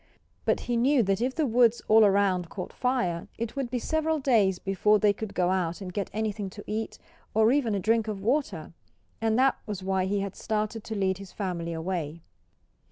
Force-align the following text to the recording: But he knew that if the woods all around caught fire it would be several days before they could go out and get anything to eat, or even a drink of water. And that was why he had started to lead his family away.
But 0.45 0.61
he 0.61 0.77
knew 0.77 1.03
that 1.03 1.21
if 1.21 1.35
the 1.35 1.45
woods 1.45 1.83
all 1.87 2.03
around 2.03 2.49
caught 2.49 2.73
fire 2.73 3.27
it 3.37 3.55
would 3.55 3.69
be 3.69 3.77
several 3.77 4.17
days 4.17 4.57
before 4.57 4.97
they 4.97 5.13
could 5.13 5.35
go 5.35 5.51
out 5.51 5.79
and 5.79 5.93
get 5.93 6.09
anything 6.11 6.49
to 6.57 6.63
eat, 6.65 6.97
or 7.35 7.51
even 7.51 7.75
a 7.75 7.79
drink 7.79 8.07
of 8.07 8.19
water. 8.19 8.73
And 9.21 9.37
that 9.37 9.59
was 9.67 9.83
why 9.83 10.05
he 10.05 10.21
had 10.21 10.35
started 10.35 10.83
to 10.85 10.95
lead 10.95 11.19
his 11.19 11.31
family 11.33 11.73
away. 11.73 12.21